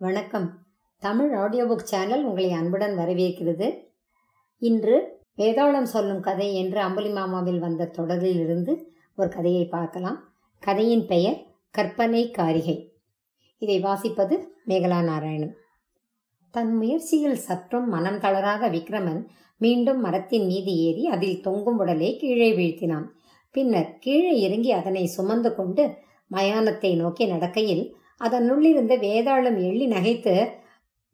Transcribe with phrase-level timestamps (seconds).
[0.00, 0.44] வணக்கம்.
[1.02, 3.68] Tamil audio book channel உங்களை அன்புடன் வரவேற்கிறது.
[4.58, 4.96] இன்று
[5.36, 8.72] வேதாளம் சொல்லும் கதை என்று அம்புலி மாமாவில் வந்த தொடரில் இருந்து
[9.16, 10.18] ஒரு கதையை பார்க்கலாம்.
[10.58, 11.38] கதையின் பெயர்
[11.70, 12.76] கற்பனை காரிகை.
[13.58, 15.56] இதை வாசிப்பது மேகலா நாராயணன்.
[16.50, 19.22] தன் முயற்சியில் சற்றும் மனம் தளராக விக்ரமன்
[19.56, 23.06] மீண்டும் மரத்தின் மீது ஏறி அதில் தொங்கும் உடலை கீழே வீழ்த்தினான்.
[23.50, 25.84] பின்னர் கீழே இறங்கி அதனை சுமந்து கொண்டு
[26.30, 27.86] மயானத்தை நோக்கி நடக்கையில்
[28.20, 30.36] அதனுள்ளிருந்த வேதாளம் எள்ளி நகைத்து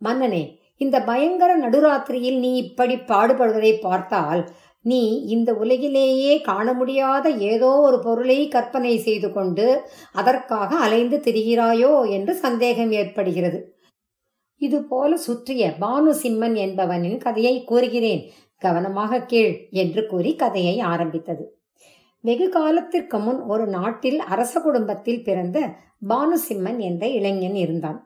[0.00, 0.44] மன்னனே
[0.76, 4.42] இந்த பயங்கர நடுராத்திரியில் நீ இப்படி பாடுபடுவதை பார்த்தால்
[4.80, 9.66] நீ இந்த உலகிலேயே காண முடியாத ஏதோ ஒரு பொருளை கற்பனை செய்து கொண்டு
[10.12, 12.10] அதற்காக அலைந்து திரிகிறாயோ?
[12.10, 13.58] என்று சந்தேகம் ஏற்படுகிறது.
[14.60, 18.22] இது போல சுற்றிய பானு சிம்மன் என்பவனின் கதையை கூறுகிறேன்.
[18.58, 21.44] கவனமாக கீழ் என்று கூறி கதையை ஆரம்பித்தது.
[22.24, 25.58] வெகு காலத்திற்கு முன் ஒரு நாட்டில் அரச குடும்பத்தில் பிறந்த
[26.08, 27.98] பானுசிம்மன் என்ற இளைஞன் இருந்தான்.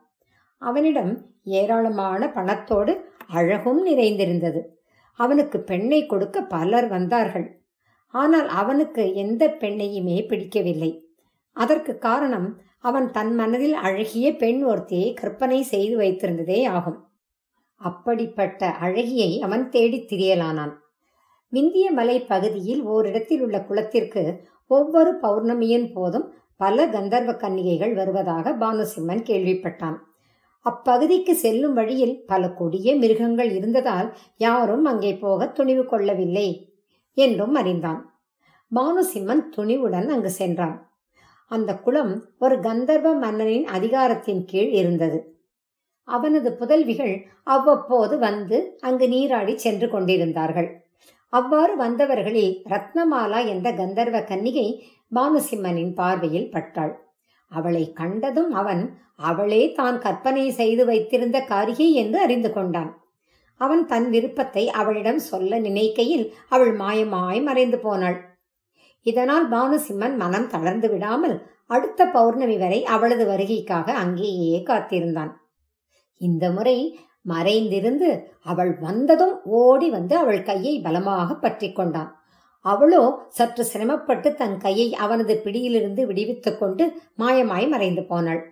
[0.63, 1.13] அவனிடம்
[1.45, 2.95] ஏராளமான பணத்தோடு
[3.29, 4.81] அழகும் நிறைந்திருந்தது.
[5.19, 7.63] அவனுக்கு பெண்ணை கொடுக்க பலர் வந்தார்கள்.
[8.15, 10.91] ஆனால் அவனுக்கு எந்த பெண்ணையுமே பிடிக்கவில்லை.
[11.53, 17.09] அதற்கு காரணம் அவன் தன் மனதில் அழகிய பெண் ஒருத்தியை கற்பனை செய்து வைத்திருந்ததே ஆகும்.
[17.81, 20.75] அப்படிப்பட்ட அழகியை அவன் தேடித் திரியலானான்.
[21.49, 29.97] விந்திய மலை பகுதியில் ஓரிடத்தில் உள்ள குளத்திற்கு ஒவ்வொரு பௌர்ணமியின் போதும் பல கந்தர்வ கன்னிகைகள் வருவதாக பானுசிம்மன் கேள்விப்பட்டான்.
[30.65, 36.49] அப்பகுதிக்கு செல்லும் வழியில் பல கொடிய மிருகங்கள் இருந்ததால் யாரும் அங்கே போக துணிவு கொள்ளவில்லை
[37.15, 38.21] என்றும் அறிந்தான்.
[38.75, 40.77] பானுசிம்மன் துணிவுடன் அங்கு சென்றான்.
[41.45, 45.37] அந்த குளம் ஒரு கந்தர்வ மன்னனின் அதிகாரத்தின் கீழ் இருந்தது.
[46.05, 50.88] அவனது புதல்விகள் அவ்வப்போது வந்து அங்கு நீராடி சென்று கொண்டிருந்தார்கள்.
[51.33, 54.69] அவ்வாறு வந்தவர்களில் ரத்னமாலா என்ற கந்தர்வ கன்னிகை
[55.13, 56.95] பானுசிம்மனின் பார்வையில் பட்டாள்.
[57.53, 58.83] அவளை கண்டதும் அவன்
[59.17, 62.91] அவளே தான் கற்பனை செய்து வைத்திருந்த காரிகை என்று அறிந்து கொண்டான்.
[63.61, 68.19] அவன் தன் விருப்பத்தை அவளிடம் சொல்ல நினைக்கையில் அவள் மாயமாய் மறைந்து போனாள்.
[69.07, 75.33] இதனால் பானுசிம்மன் மனம் தளர்ந்து விடாமல் அடுத்த பௌர்ணமி வரை அவளது வருகைக்காக அங்கேயே காத்திருந்தான்.
[76.21, 76.77] இந்த முறை
[77.31, 78.09] மறைந்திருந்து
[78.43, 82.11] அவள் வந்ததும் ஓடி வந்து அவள் கையை பலமாக பற்றி கொண்டான்.
[82.65, 86.85] அவளோ சற்று சிரமப்பட்டு தன் கையை அவனது பிடியிலிருந்து விடுவித்துக் கொண்டு
[87.19, 88.43] மாயமாய் மறைந்து போனாள்.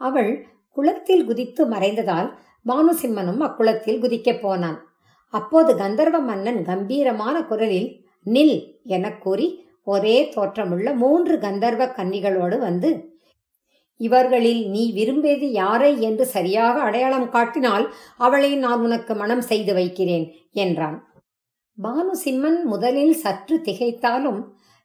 [0.00, 0.32] அவள்
[0.70, 2.30] குளத்தில் குதித்து மறைந்ததால்
[2.66, 4.78] பானுசிம்மனும் அக்குளத்தில் குதிக்கப் போனான்.
[5.34, 7.88] அப்போது கந்தர்வ மன்னன் கம்பீரமான குரலில்
[8.26, 9.46] நில் எனக் கூறி
[9.84, 12.90] ஒரே தோற்றமுள்ள மூன்று கந்தர்வ கன்னிகளோடு வந்து
[14.00, 20.98] இவர்களில் நீ விரும்பியது யாரை என்று சரியாக அடையாளம் காட்டினால் அவளை நான் உனக்கு மனம் செய்து வைக்கிறேன் என்றான்.
[21.78, 24.40] பானு சிம்மன் முதலில் சற்று திகைத்தாலும்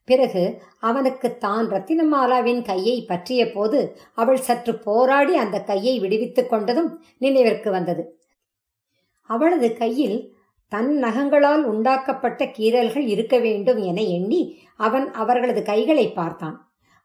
[0.05, 0.43] பிறகு
[0.79, 3.79] அவனுக்கு தான் ரத்தினமாலாவின் கையை பற்றிய போது
[4.13, 8.03] அவள் சற்று போராடி அந்த கையை விடுவித்துக் கொண்டதும் நினைவிற்கு வந்தது.
[9.29, 10.17] அவளது கையில்
[10.71, 14.41] தன் நகங்களால் உண்டாக்கப்பட்ட கீறல்கள் இருக்க வேண்டும் என எண்ணி
[14.75, 16.57] அவன் அவர்களது கைகளை பார்த்தான்.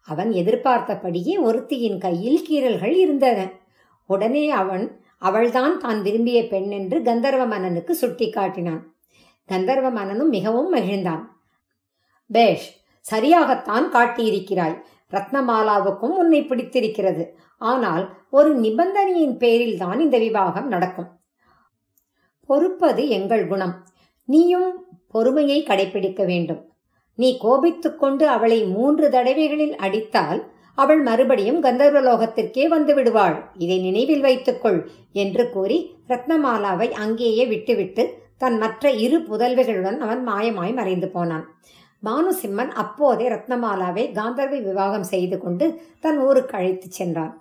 [0.06, 3.52] அவன் எதிர்பார்த்தபடியே ஒருத்தியின் கையில் கீறல்கள் இருந்தன.
[4.06, 8.82] உடனே அவன் அவள்தான் தான் விரும்பிய பெண் என்று கந்தர்வ மன்னனுக்கு சுட்டி காட்டினான்
[9.48, 11.24] கந்தர்வ மன்னனும் மிகவும் மகிழ்ந்தான்.
[12.26, 12.66] பேஷ்
[13.04, 14.76] சரியாகத்தான் காட்டியிருக்கிறாய்.
[15.10, 17.24] ரத்னமாலாவுக்கும் உன்னை பிடித்திருக்கிறது.
[17.58, 21.10] ஆனால் ஒரு நிபந்தனையின் பேரில் தான் இந்த விவாகம் நடக்கும்.
[22.48, 23.74] பொறுப்பது எங்கள் குணம்.
[24.28, 24.70] நீயும்
[25.08, 26.62] பொறுமையை கடைபிடிக்க வேண்டும்.
[27.16, 30.40] நீ கோபித்துக்கொண்டு அவளை மூன்று தடவைகளில் அடித்தால்
[30.74, 33.36] அவள் மறுபடியும் கந்தர்வலோகத்திற்கே வந்து விடுவாள்.
[33.58, 34.80] இதை நினைவில் வைத்துக்கொள்
[35.12, 35.78] என்று கூறி
[36.08, 38.04] ரத்னமாலாவை அங்கேயே விட்டுவிட்டு
[38.38, 41.46] தன் மற்ற இரு புதல்விகளுடன் அவன் மாயமாய் மறைந்து போனான்.
[42.02, 45.66] பானுசிம்மன் அப்போதே ரத்னமாலாவை காந்தர்வை விவாகம் செய்து கொண்டு
[46.00, 47.32] தன் ஊருக்கு அழைத்துச் சென்றான்.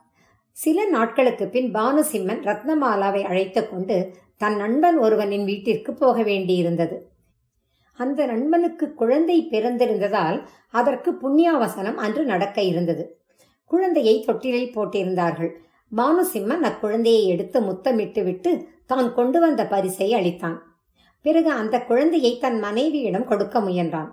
[0.58, 3.98] சில நாட்களுக்கு பின் பானுசிம்மன் ரத்னமாலாவை அழைத்து கொண்டு
[4.38, 6.96] தன் நண்பன் ஒருவனின் வீட்டிற்கு போக வேண்டியிருந்தது.
[7.98, 10.38] அந்த நண்பனுக்கு குழந்தை பிறந்திருந்ததால்
[10.70, 13.04] அதற்கு புண்ணியாவசனம் அன்று நடக்க இருந்தது.
[13.72, 15.52] குழந்தையை தொட்டிலில் போட்டிருந்தார்கள்.
[15.92, 18.52] பானுசிம்மன் அக்குழந்தையை எடுத்து முத்தமிட்டு விட்டு
[18.86, 20.58] தான் கொண்டு வந்த பரிசை அளித்தான்.
[21.22, 24.12] பிறகு அந்த குழந்தையை தன் மனைவியிடம் கொடுக்க முயன்றான்.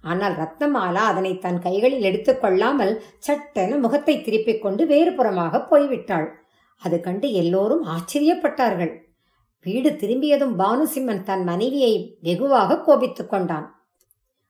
[0.00, 6.28] ஆனால் ரத்னமாலா அதனை தன் கைகளில் எடுத்துக்கொள்ளாமல் சட்டென முகத்தை திருப்பிக் கொண்டு வேறு புறமாக போய்விட்டாள்.
[6.82, 8.92] அது கண்டு எல்லோரும் ஆச்சரியப்பட்டார்கள்.
[9.60, 13.84] வீடு திரும்பியதும் பானுசிம்மன் தன் மனைவியை வெகுவாக கோபித்துக் கொண்டான்.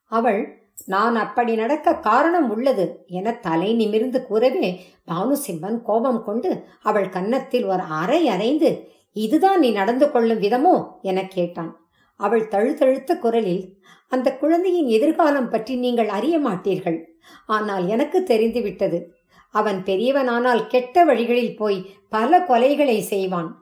[0.05, 7.65] அவள் நான் அப்படி நடக்க காரணம் உள்ளது என தலை நிமிர்ந்து கூறவே பானுசிம்மன் கோபம் கொண்டு அவள் கன்னத்தில்
[7.65, 10.87] ஒரு அறை அறைந்து இதுதான் நீ நடந்து கொள்ளும் விதமோ?
[11.03, 11.89] என கேட்டான்.
[12.17, 13.79] அவள் தழுத்தழுத்த குரலில்
[14.09, 16.99] அந்த குழந்தையின் எதிர்காலம் பற்றி நீங்கள் அறிய மாட்டீர்கள்.
[17.47, 19.15] ஆனால் எனக்கு தெரிந்துவிட்டது.
[19.51, 23.60] அவன் பெரியவனானால் கெட்ட வழிகளில் போய் பல கொலைகளை செய்வான்.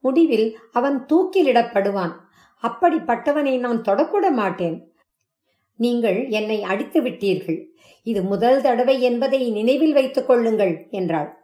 [0.00, 2.12] முடிவில் அவன் தூக்கிலிடப்படுவான்.
[2.62, 4.92] அப்படிப்பட்டவனை நான் தொடக்கூட மாட்டேன்.
[5.76, 7.66] நீங்கள் என்னை அடித்து விட்டீர்கள்.
[8.02, 11.36] இது முதல் தடவை என்பதை நினைவில் வைத்துக் கொள்ளுங்கள் என்றாள்.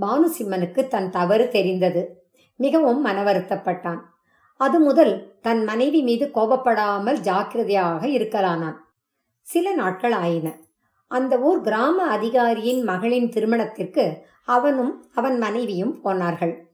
[0.00, 2.24] பானுசிம்மனுக்கு தன் தவறு தெரிந்தது.
[2.56, 4.00] மிகவும் மனவருத்தப்பட்டான்.
[4.56, 8.76] அது முதல் தன் மனைவி மீது கோபப்படாமல் ஜாக்கிரதையாக இருக்கலானான்.
[9.40, 10.56] சில நாட்கள் ஆயின.
[11.08, 16.65] அந்த ஊர் கிராம அதிகாரியின் மகளின் திருமணத்திற்கு அவனும் அவன் மனைவியும் போனார்கள்.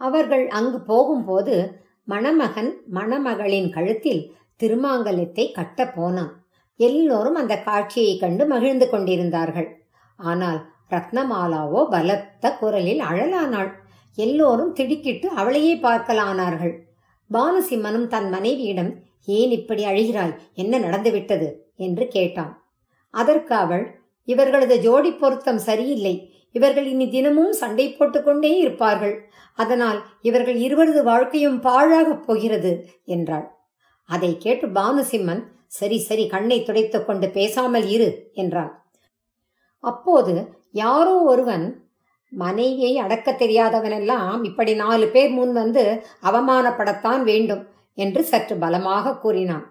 [0.00, 6.44] அவர்கள் அங்கு போகும்போது மணமகன் மணமகளின் கழுத்தில் திருமாங்கலத்தை கட்டப் போனான்.
[6.76, 9.68] எல்லோரும் அந்த காட்சியை கண்டு மகிழ்ந்து கொண்டிருந்தார்கள்.
[10.16, 10.60] ஆனால்
[10.90, 13.70] ரத்னமாலாவோ பலத்த குரலில் அழலானாள்.
[14.14, 16.74] எல்லோரும் திடுக்கிட்டு அவளையே பார்க்கலானார்கள்.
[17.30, 18.92] பானுசிம்மனும் தன் மனைவியிடம்
[19.26, 20.36] ஏன் இப்படி அழுகிறாய்?
[20.54, 21.48] என்ன நடந்துவிட்டது?
[21.76, 22.52] என்று கேட்டான்.
[23.10, 23.84] அதற்கு அவள்
[24.24, 26.29] இவர்களது ஜோடி பொருத்தம் சரியில்லை.
[26.52, 29.16] இவர்கள் இனி தினமும் சண்டை போட்டுக்கொண்டே இருப்பார்கள்.
[29.54, 32.72] அதனால் இவர்கள் இருவரது வாழ்க்கையும் பாழாகப் போகிறது
[33.04, 33.46] என்றாள்.
[34.08, 38.72] அதை கேட்டு பானுசிம்மன் சரி சரி கண்ணை துடைத்துக் கொண்டு பேசாமல் இரு என்றான்.
[39.84, 40.32] அப்போது
[40.70, 41.66] யாரோ ஒருவன்
[42.32, 45.84] மனைவியை அடக்க தெரியாதவனெல்லாம் இப்படி நாலு பேர் முன் வந்து
[46.22, 47.62] அவமானப்படத்தான் வேண்டும்
[47.98, 49.64] என்று சற்று பலமாக கூறினான்.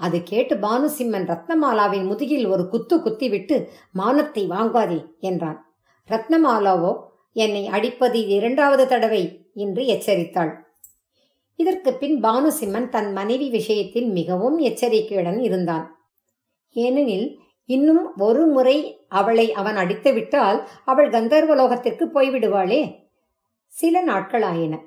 [0.00, 3.56] அது கேட்டு பானுசிம்மன் ரத்னமாலாவின் முதுகில் ஒரு குத்து குத்திவிட்டு
[3.92, 5.58] மானத்தை வாங்காதே என்றான்.
[6.10, 6.92] ரத்னமாலாவோ
[7.32, 10.52] என்னை அடிப்பது இரண்டாவது தடவை என்று எச்சரித்தாள்.
[11.56, 15.98] இதற்கு பின் பானுசிம்மன் தன் மனைவி விஷயத்தில் மிகவும் எச்சரிக்கையுடன் இருந்தான்.
[16.68, 22.94] ஏனெனில் இன்னும் ஒரு முறை அவளை அவன் அடித்துவிட்டால் அவள் கந்தர்வலோகத்திற்கு போய்விடுவாளே.
[23.66, 24.78] சில நாட்களாயின.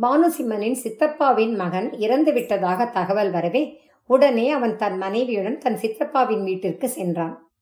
[0.00, 7.52] பானுசிம்மனின் சித்தப்பாவின் மகன் இறந்து விட்டதாக தகவல் வரவே உடனே அவன் தன் மனைவியுடன் தன் சித்தப்பாவின் வீட்டிற்கு சென்றான்.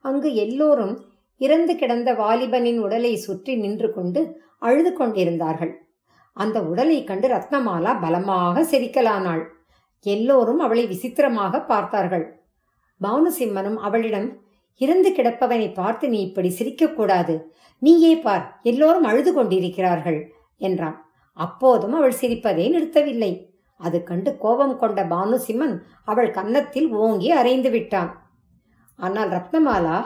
[0.00, 1.04] அங்கு எல்லோரும்
[1.40, 4.20] இறந்து கிடந்த வாலிபனின் உடலை சுற்றி நின்று கொண்டு
[4.66, 5.72] அழுது கொண்டிருந்தார்கள்.
[6.36, 9.44] அந்த உடலை கண்டு ரத்னமாலா பலமாக சிரிக்கலானாள்.
[10.06, 12.26] எல்லோரும் அவளை விசித்திரமாக பார்த்தார்கள்.
[13.00, 14.28] பானுசிம்மனும் அவளிடம்
[14.80, 17.34] இறந்து கிடப்பவனை பார்த்து நீ இப்படி சிரிக்கக்கூடாது
[17.82, 20.20] நீயே பார் எல்லோரும் அழுது கொண்டிருக்கிறார்கள்
[20.60, 20.96] என்றான்.
[21.38, 23.32] அப்போதும் அவள் சிரிப்பதை நிறுத்தவில்லை.
[23.80, 25.74] அது கண்டு கோபம் கொண்ட பானுசிம்மன்
[26.04, 28.10] அவள் கன்னத்தில் ஓங்கி அறைந்து விட்டான்.
[28.98, 29.98] ஆனால் ரத்னமாலா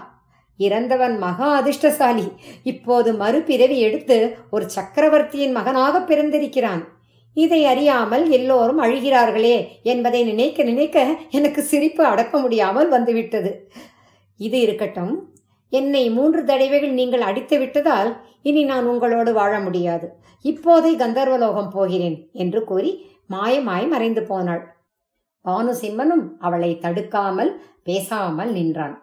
[0.67, 2.27] இறந்தவன் மகா அதிர்ஷ்டசாலி.
[2.73, 4.17] இப்போது மறுபிறவி எடுத்து
[4.51, 6.83] ஒரு சக்கரவர்த்தியின் மகனாக பிறந்திருக்கிறான்.
[7.37, 9.57] இதை அறியாமல் எல்லோரும் அழுகிறார்களே
[9.93, 13.53] என்பதை நினைக்க நினைக்க எனக்கு சிரிப்பு அடக்க முடியாமல் வந்துவிட்டது.
[14.41, 15.15] இது இருக்கட்டும்.
[15.73, 18.11] என்னை மூன்று தடவைகள் நீங்கள் அடித்து விட்டதால்
[18.43, 20.07] இனி நான் உங்களோடு வாழ முடியாது.
[20.45, 22.93] இப்போதை கந்தர்வலோகம் போகிறேன் என்று கூறி
[23.31, 24.63] மாயமாய் மறைந்து போனாள்.
[25.45, 27.53] பானுசிம்மனும் அவளை தடுக்காமல்
[27.89, 28.97] பேசாமல் நின்றான்.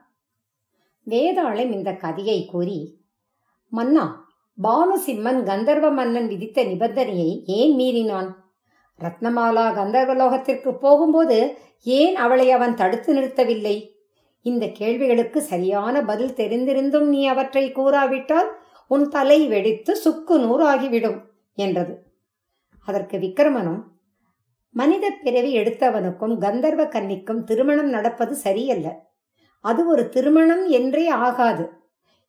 [1.11, 2.79] வேதாளம் இந்த கதையை கூறி
[3.71, 4.05] மன்னா
[4.57, 8.29] பானுசிம்மன் கந்தர்வ மன்னன் விதித்த நிபந்தனையை ஏன் மீறினான்?
[8.99, 11.37] ரத்னமாலா கந்தர்வலோகத்திற்கு போகும்போது
[11.83, 13.75] ஏன் அவளை அவன் தடுத்து நிறுத்தவில்லை?
[14.45, 18.49] இந்த கேள்விகளுக்கு சரியான பதில் தெரிந்திருந்தும் நீ அவற்றை கூறாவிட்டால்
[18.87, 21.19] உன் தலை வெடித்து சுக்கு நூறாகிவிடும்
[21.55, 21.93] என்றது.
[22.87, 23.81] அதற்கு விக்ரமனும்
[24.75, 28.87] மனித பிறவி எடுத்தவனுக்கும் கந்தர்வ கன்னிக்கும் திருமணம் நடப்பது சரியல்ல.
[29.59, 31.69] அது ஒரு திருமணம் என்றே ஆகாது.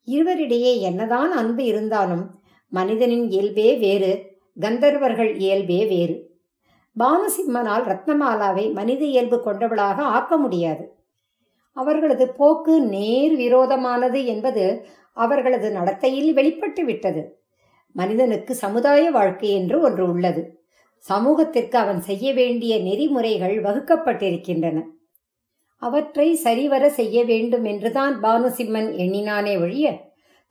[0.06, 6.28] இருவரிடையே என்னதான் அன்பு இருந்தாலும் மனிதனின் இயல்பே வேறு கந்தர்வர்கள் இயல்பே வேறு.
[6.99, 10.99] பானுசிம்மனால் ரத்னமாலாவை மனித இயல்பு கொண்டவளாக ஆக்க முடியாது.
[11.73, 17.43] அவர்களது போக்கு நேர் விரோதமானது என்பது அவர்களது நடத்தையில் வெளிப்பட்டு விட்டது.
[17.93, 20.62] மனிதனுக்கு சமுதாய வாழ்க்கை என்று ஒன்று உள்ளது.
[20.99, 24.83] சமூகத்திற்கு அவன் செய்ய வேண்டிய நெறிமுறைகள் வகுக்கப்பட்டிருக்கின்றன.
[25.82, 29.87] அவற்றை சரிவர செய்ய வேண்டும் என்றுதான் பானுசிம்மன் எண்ணினானே ஒழிய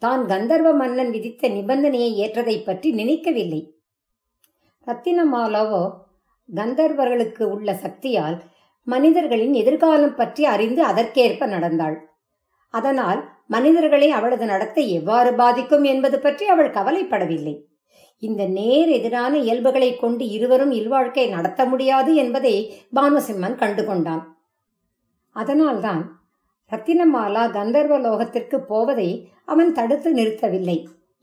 [0.01, 3.61] தான் கந்தர்வ மன்னன் விதித்த நிபந்தனையை ஏற்றதை பற்றி நினைக்கவில்லை.
[4.87, 5.81] ரத்தினமாலாவோ
[6.49, 8.37] கந்தர்வர்களுக்கு உள்ள சக்தியால்
[8.87, 11.97] மனிதர்களின் எதிர்காலம் பற்றி அறிந்து அதற்கேற்ப நடந்தாள்.
[12.73, 17.55] அதனால் மனிதர்களை அவளது நடத்தை எவ்வாறு பாதிக்கும் என்பது பற்றி அவள் கவலைப்படவில்லை.
[18.23, 22.55] இந்த நேர் எதிரான இயல்புகளை கொண்டு இருவரும் இல்வாழ்க்கை நடத்த முடியாது என்பதை
[22.95, 24.23] பானுசிம்மன் கண்டுகொண்டான்.
[25.41, 26.01] அதனால்தான்
[26.71, 29.09] ரத்தினமாலா கந்தர்வ லோகத்திற்கு போவதை
[29.51, 30.77] அவன் தடுத்து நிறுத்தவில்லை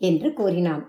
[0.08, 0.82] என்று கூறினான்.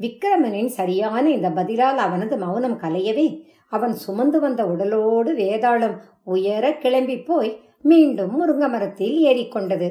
[0.00, 3.26] விக்கிரமனின் சரியான இந்த பதிலால் அவனது மௌனம் கலையவே
[3.72, 5.96] அவன் சுமந்து வந்த உடலோடு வேதாளம்
[6.34, 7.50] உயர கிளம்பி போய்
[7.90, 9.88] மீண்டும் முருங்க மரத்தில் ஏறிக்கொண்டது.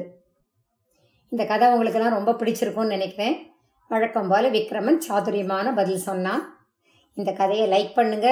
[1.32, 3.36] இந்த கதை உங்களுக்கெல்லாம் ரொம்ப பிடிச்சிருக்கும்னு நினைக்கிறேன்.
[3.90, 6.42] வழக்கம் போல விக்ரமன் சாதுரியமான பதில் சொன்னான்.
[7.16, 8.28] இந்த கதையை லைக் பண்ணுங்க.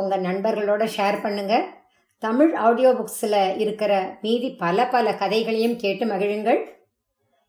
[0.00, 1.54] உங்க நண்பர்களோட ஷேர் பண்ணுங்க.
[2.24, 6.66] தமிழ் ஆடியோ புக்ஸில் இருக்கிற மீதி பல பல கதைகளையும் கேட்டு மகிழுங்கள்.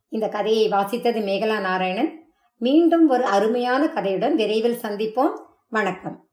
[0.10, 2.34] இந்த கதையை வாசித்தது மேகலா நாராயணன்.
[2.58, 5.32] மீண்டும் ஒரு அருமையான கதையுடன் விரைவில் சந்திப்போம்.
[5.70, 6.25] வணக்கம்.